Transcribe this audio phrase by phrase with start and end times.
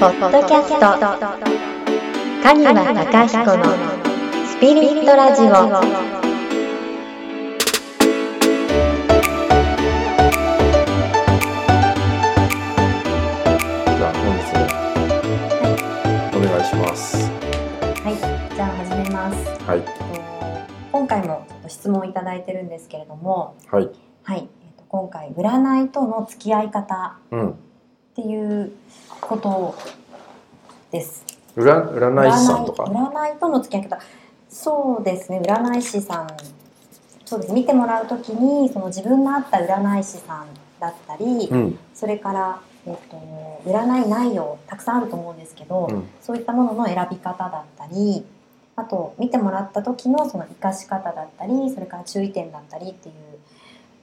[0.00, 0.80] ポッドキャスト
[2.42, 3.64] カニワタカヒコの
[4.46, 5.58] スピリットラジオじゃ
[14.08, 14.56] あ本日
[16.32, 17.30] もお願いします。
[18.02, 18.16] はい、
[18.54, 19.36] じゃあ始めます。
[19.66, 19.92] はいえっと
[20.92, 23.90] 今回もちょっと質問いただいてるんですけれども、はい。
[24.22, 27.54] はい、えっと今回占いとの付き合い方うん。
[28.20, 28.72] っていう
[29.20, 29.74] こと
[30.90, 31.24] です。
[31.56, 32.84] 占占い師さんとか？
[32.84, 33.98] 占いとの付き合い方。
[34.48, 36.28] そうですね、占い師さん。
[37.24, 37.52] そうです。
[37.52, 40.46] 見てもらうときにその自分の合った占い師さん
[40.78, 41.78] だったり、うん。
[41.94, 45.88] それからえっと占い内容たくさんあると思うんですけど。
[45.90, 46.08] うん。
[46.20, 48.24] そういったものの選び方だったり
[48.76, 53.14] あと見てもらった時のその生かし方だったりそれから注意点だったりっていう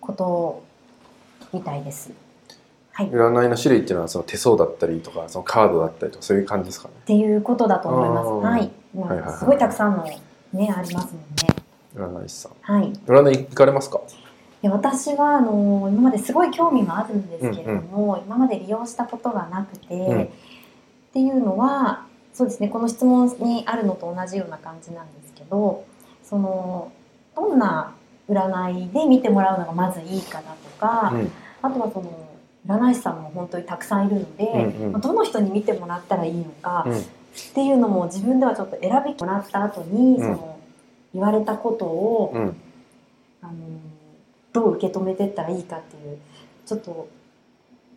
[0.02, 0.64] こと
[1.54, 2.12] みたいです。
[2.98, 6.96] はい、っ占いの種類っていうのはその手相だったりとかそのカードだったりとかそういう感じですかね。
[7.06, 8.28] ていうことだと思います。
[8.28, 10.20] はい、もはいはいはいうすごいたくさんのね
[10.52, 11.12] ありますもんね。
[11.96, 12.54] 占い師さん。
[12.60, 14.02] はい、占い行かれますか？
[14.64, 20.28] で私はあの今まですごい興味はあるんですけれども、今まで利用したことがなくて、んっ
[21.14, 25.86] ていうのはそうですねこの質問にあるのと同じような感じなんですけど
[26.24, 26.92] その
[27.36, 27.94] どんな
[28.28, 31.32] 占いで見てもらうのがまずいいかだとか、うん。
[31.62, 32.12] あとはその
[32.68, 40.60] 占い師さんも本当にたくさんいるので、うんうんまあどの人に見てもらったらいいのか、うんっていうのも自分ではちょっと選びもらった後に、うんその
[41.14, 42.56] 言われたことを、うん。
[43.42, 43.54] あの
[44.54, 46.18] どう受け止めてったらいいかっていう
[46.66, 47.08] ちょっと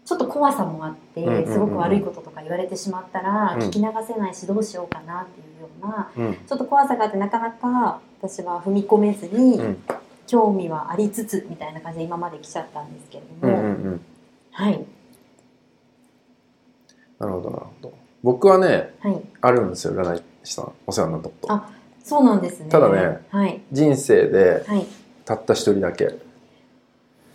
[0.04, 6.34] ちょっと怖さもあって、うんうんうんうんすごく悪いこととか言われてしまったら、うん聞き流せないしどうしようかなっていうようなうん。
[6.34, 9.82] ちょっと怖さがあってなかなか私は踏み込めずに、うん。
[10.26, 13.54] 興味はありつつみたいな感じで今まで来ちゃったんですけれどうん。
[13.54, 13.59] も。
[14.60, 14.84] はい
[17.18, 17.92] なるほどなるほど。
[18.22, 21.52] 僕はねはいあるんですよ占い師さんお世話になったこと。
[21.52, 21.70] あ
[22.02, 24.86] そうなんですねただねはい人生ではい
[25.24, 26.14] たった一人だけ。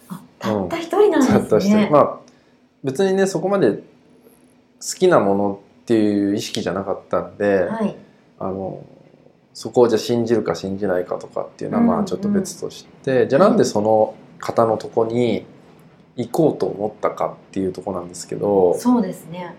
[0.09, 1.91] あたった一人なんですね、たった一人。
[1.91, 2.19] まあ
[2.83, 3.81] 別にねそこまで好
[4.97, 7.63] きなものっていう意識じゃなかったんで。
[7.63, 7.95] はい
[8.37, 8.83] あの
[9.53, 15.45] そこをじゃあ信じるか信じないかとかっていうのはうんまあちょっと別として、じゃあなんでその方のとこに
[16.17, 19.53] 行こうと思ったかっていうとこなんですけど、そうですね。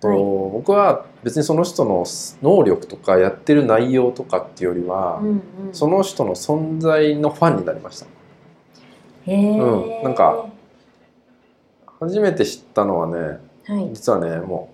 [0.00, 0.18] とはい。
[0.18, 2.04] 僕は別にその人の
[2.42, 5.42] 能力とかやってる内容とかっていうよりは、うんうん。
[5.72, 8.06] その人の存在のファンになりました。
[9.26, 10.02] へえ、うん。
[10.02, 10.46] なんか
[12.00, 13.90] 初めて知ったのはねはい。
[13.92, 14.72] 実はねも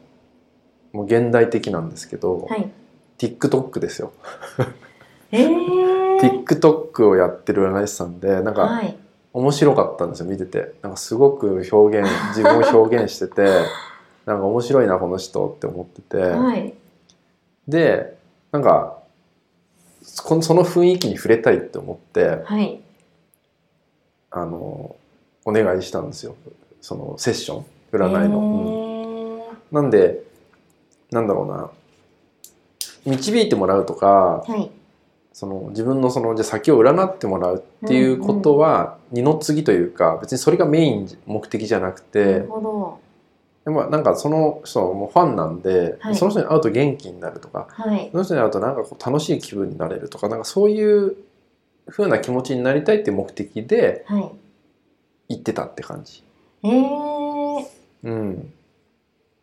[0.94, 2.70] うもう現代的なんですけど、はい。
[3.18, 4.12] TikTok ですよ。
[5.32, 8.96] えー、 TikTok をやってる占い師さんでなんか、はい
[9.32, 10.74] 面白かったんですよ見てて。
[10.82, 13.46] なんかすごく表現 自分を表現してて
[14.24, 16.74] なんか面白いなこの人って思ってて、はい。
[17.66, 18.16] で
[18.52, 18.98] なんか
[20.02, 22.80] その雰囲気に触れたいって思ってはい。
[24.30, 24.96] あの
[25.44, 26.34] お願いしたんですよ。
[26.80, 28.38] そのセッション占いの。
[28.38, 28.64] うん。
[29.38, 30.22] の、なんで
[31.10, 31.70] なんだろうな。
[33.06, 34.70] 導いてもらうとかはい
[35.32, 42.44] その自分のそのじゃあ先を占ってもらうっていうことは二の次というか別にそれがメイン目的じゃなくて。
[43.64, 46.16] でもなんかその人もファンなんで、はい。
[46.16, 48.08] その人に会うと元気になるとかはい。
[48.10, 51.16] その人に会うとなんかこう楽しい気分になれるとかなんかそういう
[51.86, 54.30] 風な気持ちになりたいっていう目的ではい。
[55.28, 56.24] 行ってたって感じ。
[56.62, 57.66] えー、
[58.04, 58.52] うん、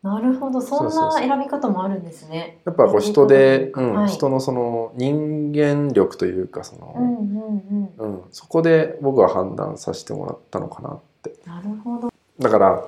[0.02, 0.60] なるほど。
[0.60, 2.60] そんな選び方もあるんですね。
[2.64, 4.08] やっぱこう人で、うんはい。
[4.08, 8.16] 人のその人間力というかその、うんうんうん。
[8.16, 11.34] うんそこで僕は判断させてもらったのかなって。
[11.44, 12.12] なるほど。
[12.38, 12.84] だから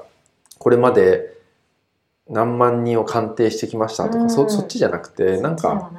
[0.59, 1.37] これまで
[2.29, 5.91] 何万人を鑑定してきましたとか、うんそそっちじゃなくてなんか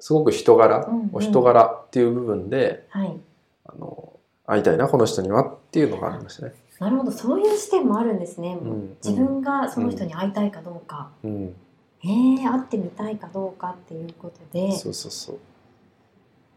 [0.00, 1.10] すごく人柄、うんうん。
[1.12, 3.16] お人柄っていう部分ではい。
[3.66, 4.12] あの
[4.46, 6.54] 会いたいなこの人にはっていうのがありましたね。
[6.78, 7.10] なるほど。
[7.10, 11.54] そういう視点もあるんですね、ん自分がその人に会いたいかどうか、うん、
[12.04, 14.72] えー、会ってみたいかどうかっていうことで。
[14.72, 15.38] そうそうそう。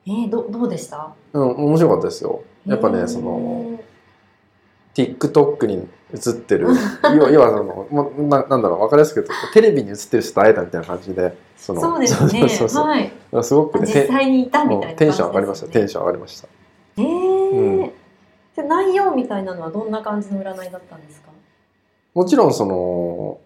[0.06, 1.14] えー、どどうでした？
[1.34, 2.44] うん、面白かったですよ。
[2.66, 3.08] やっぱね、へー。
[3.08, 3.80] その
[4.96, 6.68] TikTok に映ってる、
[7.32, 12.50] 要はそのもうななんだろう分かりやすく言うとテレビに映ってる人と会えたみたいな感じで、そのそうですね。
[12.50, 13.12] そうそうはい。
[13.42, 15.68] すごくね実テ際にいたみもたいうなテンション上がりました。
[15.68, 16.48] テンシション上がりました。
[16.98, 17.52] ョンえー。
[17.52, 17.92] うん
[18.62, 21.30] で内容みたいなのはどんな感じの占いだったんですか？
[22.14, 23.40] もちろんその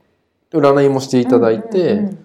[0.51, 2.19] 占いもしていただいて、うんうんうん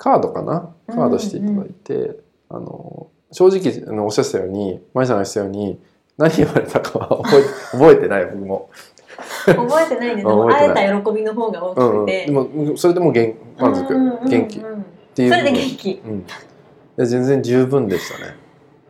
[0.00, 0.72] カードかな？
[0.86, 5.80] カードしていただいて、あの正直あのおっしゃってたように舞さんが言ってたように
[6.16, 7.42] 何言われたかは覚え
[7.76, 8.70] 覚えてない僕も。
[9.44, 12.30] 覚えてない んです会えた喜びの方が大うんうん、きくて、で
[12.70, 14.28] もそれでも元満足、うんうんうんうん。
[14.28, 14.62] 元気っ
[15.16, 16.02] ていうそれで元気。
[16.06, 16.24] うん、
[16.96, 18.36] で全然十分でしたね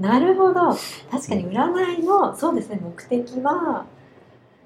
[0.01, 0.77] なるほど。
[1.11, 3.87] 確かに占いのそうですね目的は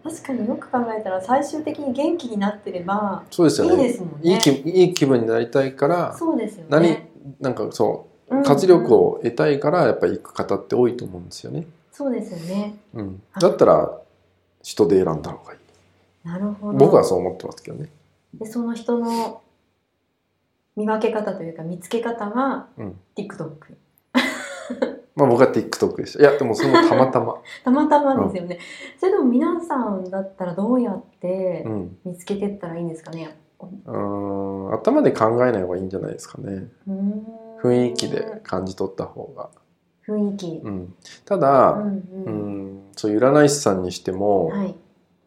[0.04, 3.82] 確かによく考えたら最終的に元気になってればそうですよね。
[3.82, 4.18] いいですもんね。
[4.22, 7.08] いい気いい気分になりたいからそうですよ何ね
[7.40, 12.74] なんかそう活力を得たいからやっぱり行く方って多いと思うんですよね、そうですよね。
[12.94, 13.98] うん、だったら
[14.62, 16.28] 人で選んだ方がいい。
[16.28, 16.78] なるほど。
[16.78, 17.90] 僕はそう思ってますけどね。
[18.34, 19.42] でその人の
[20.76, 22.98] 見分け方というか見つけ方は、うん。
[23.16, 23.52] TikTok
[25.14, 26.20] まあ僕は TikTok でした。
[26.20, 28.58] いやでもそれもたまたま、 たまたまですよね、
[28.98, 33.36] それでも皆さんだったらどうやってうん、見つけてったらいいんですかね、
[33.86, 36.68] うーん頭で考えない方がいいんじゃないですかね。
[36.88, 37.26] うーん。
[37.62, 39.50] 雰囲気で感じ取った方が、
[40.06, 40.94] 雰囲気、うん、
[41.24, 42.32] ただ、うんううん
[42.78, 44.74] ん、そういう占い師さんにしても、はい。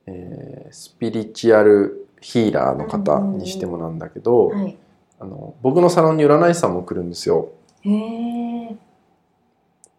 [0.07, 4.77] えースピリチュアルヒーラーの方にしてもなんだけど、はい。
[5.19, 7.49] あの僕のサロンに占い師さんも来るんですよ。
[7.81, 8.44] へえ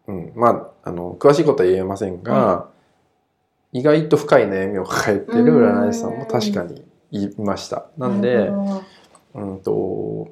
[0.07, 2.69] うん、まああの詳しいことは言えませんが、は
[3.73, 7.87] 意外と深い悩みを抱えてる占い師さんも確かにいました。
[7.97, 8.49] なんで、
[9.33, 10.29] うんと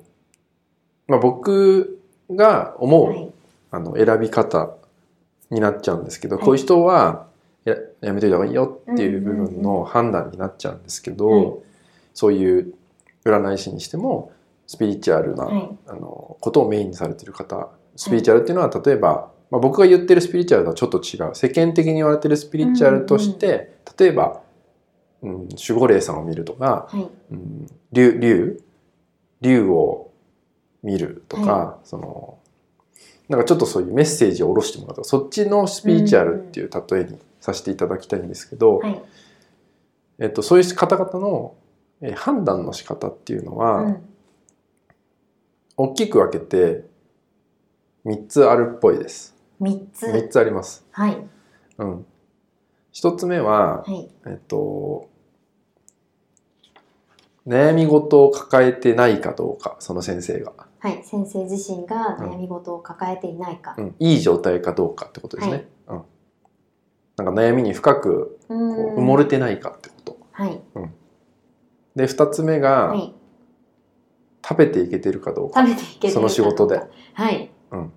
[1.08, 2.00] まあ、僕
[2.32, 3.32] が思う、はい。
[3.72, 4.78] あの選び方
[5.50, 6.46] になっちゃうんですけど、はい。
[6.46, 7.28] こういう人は
[7.66, 11.54] ややめといた方がいいよっていう部分うんうんの判断になっちゃうんですけど、はい
[12.14, 12.74] そういう
[13.26, 14.32] 占い師にしても
[14.68, 15.70] スピリチュアルな、はい。
[15.88, 17.68] あのことをメインにされてる方
[17.98, 21.36] スピリチュアルっていうのは例えば、まあ、僕が言ってるスピリチュアルとはちょっと違う。
[21.36, 24.42] 世間的に言われてるスピリチュアルとして、例えば、
[25.22, 27.08] うん、守護霊さんを見るとか、はい。
[27.32, 28.64] うん、竜竜
[29.42, 30.12] 竜を
[30.84, 32.38] 見るとか、はその
[33.30, 39.02] なんかちょっとそういうメッセージを下ろしてもらうとかそっちのスピリチュアルっていう例えにさせていただきたいんですけど、はい。
[40.20, 41.56] えっと、そういう方々の
[42.02, 44.10] えー判断の仕方っていうのは、うん。
[45.78, 46.86] 大きく分けて
[48.06, 49.35] 3つあるっぽいです。
[49.60, 50.86] 三つ3つあります。
[50.92, 51.18] はい
[51.78, 52.06] うん。
[52.94, 55.10] 1つ目は、はいえっと、
[57.46, 60.54] 悩み事を抱えてないかどうか、その先生が。
[60.80, 65.68] はい先生自身が悩み事を抱えていないか、うん、いい状態かどうかってことですね。
[65.88, 66.02] うん。
[67.18, 70.18] なんか悩みに深くこうんう埋もれてないかってこと。
[70.32, 70.62] はい
[71.96, 73.14] で、2つ目が、はい
[74.48, 75.66] 食べていけてるかどうか。
[75.66, 76.80] 食べていけてるかその仕事で
[77.14, 77.92] はいうん。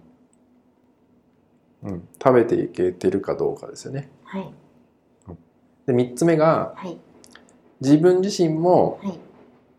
[1.83, 4.11] 食べていけてるかどうかですよね。
[4.25, 4.53] はい。
[5.87, 6.99] で、3つ目が、はい。
[7.81, 9.19] 自分自身もはい。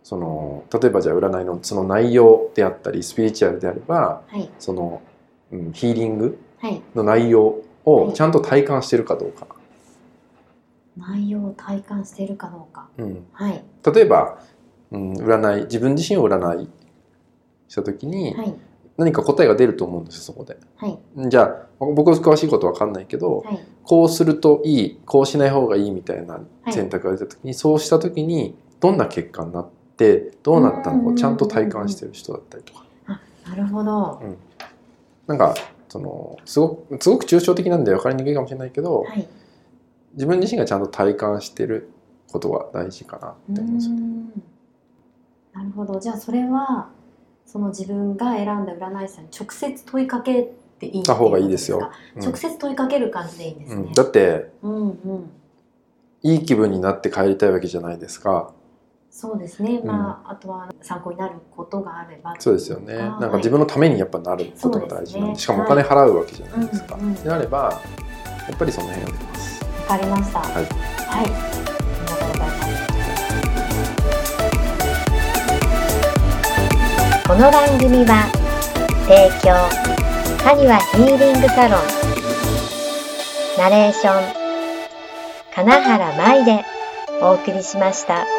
[0.02, 4.50] その例えばじゃあ占いのその内容であったりスピリチュアルであればはい。
[4.58, 5.02] その、
[5.52, 6.82] うん、ヒーリングはい。
[6.96, 7.62] の内容はい。
[7.86, 9.48] をちゃんと体感してるかどうか、
[10.98, 12.90] 内容を体感しているかどうか。
[12.98, 13.64] うん、はい。
[13.94, 14.40] 例えば、
[14.92, 16.70] うん、占い自分自身を占い
[17.68, 18.54] した時にはい
[19.00, 20.58] 何か答えが出ると思うんですよそこで。
[20.76, 21.00] はい。
[21.30, 23.60] じゃあ僕は詳しいことわかんないけどはい。
[23.84, 26.74] こうするといいこうしない方がいいみたいなはい。
[26.74, 32.84] 選択が出た時に、そうした時にどんな結果になってどうなったのかをちゃんと体感してる人だったりとか。
[33.48, 34.22] なるほど。
[35.28, 35.56] なんか
[35.88, 39.28] そのすごくすごく抽象的なんで分かりにくいかもしれないけど、はい。
[40.14, 41.90] 自分自身がちゃんと体感してる
[42.32, 43.96] ことが大事かなって思うんですよ。
[43.96, 44.26] ん。
[45.54, 46.00] なるほど。
[46.00, 46.90] じゃあそれは
[47.52, 51.78] その自分が選んだ占い師さんに直接問いかけていいた方がいいですよ。
[51.78, 53.76] うことですか直接問いかける感じでいいんですね。
[53.76, 53.88] うん。
[53.88, 55.32] うん、だってうんうん。
[56.22, 58.54] いい気分になって帰りたいわけじゃないですか。
[59.10, 59.82] そうですね。
[59.84, 62.94] まああとは参考になることがあればそうですよね。
[62.94, 65.40] なんか自分のためにやっぱなることが大事なんで、ね。
[65.40, 66.96] しかもお金払うわけじゃないですか。
[66.96, 67.82] うんうんであれば
[68.48, 69.66] やっぱりその辺を見ます。
[69.90, 70.40] わかりました。
[70.40, 70.66] はい。
[70.66, 71.49] はい、
[77.40, 78.30] この番組は
[79.08, 81.82] 提供カニワヒーリングサロン
[83.58, 84.24] ナレーション
[85.56, 86.66] 金原舞で
[87.22, 88.39] お送りしました。